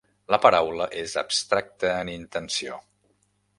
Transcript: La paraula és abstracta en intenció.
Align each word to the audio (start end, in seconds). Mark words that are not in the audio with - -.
La 0.35 0.37
paraula 0.45 0.87
és 1.01 1.13
abstracta 1.23 1.93
en 1.99 2.11
intenció. 2.17 2.83